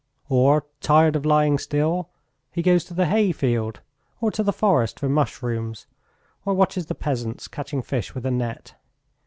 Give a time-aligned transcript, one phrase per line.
[0.29, 2.09] Or, tired of lying still,
[2.51, 3.81] he goes to the hayfield,
[4.19, 5.85] or to the forest for mushrooms,
[6.43, 8.73] or watches the peasants catching fish with a net.